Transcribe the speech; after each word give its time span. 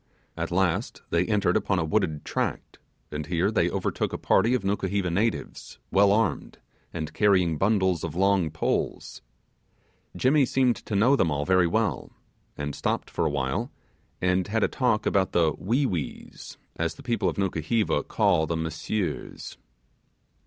At 0.35 0.49
last 0.49 1.03
they 1.11 1.27
entered 1.27 1.55
upon 1.55 1.77
a 1.77 1.85
wooded 1.85 2.25
tract, 2.25 2.79
and 3.11 3.27
here 3.27 3.51
they 3.51 3.69
overtook 3.69 4.11
a 4.11 4.17
party 4.17 4.55
of 4.55 4.63
Nukuheva 4.63 5.11
natives, 5.11 5.77
well 5.91 6.11
armed, 6.11 6.57
and 6.91 7.13
carrying 7.13 7.59
bundles 7.59 8.03
of 8.03 8.15
long 8.15 8.49
poles. 8.49 9.21
Jimmy 10.17 10.43
seemed 10.43 10.77
to 10.87 10.95
know 10.95 11.15
them 11.15 11.29
all 11.29 11.45
very 11.45 11.67
well, 11.67 12.11
and 12.57 12.73
stopped 12.73 13.11
for 13.11 13.27
a 13.27 13.29
while, 13.29 13.71
and 14.19 14.47
had 14.47 14.63
a 14.63 14.67
talk 14.67 15.05
about 15.05 15.33
the 15.33 15.53
'Wee 15.55 15.85
Wees', 15.85 16.57
as 16.77 16.95
the 16.95 17.03
people 17.03 17.29
of 17.29 17.37
Nukuheva 17.37 18.01
call 18.01 18.47
the 18.47 18.57
Monsieurs. 18.57 19.57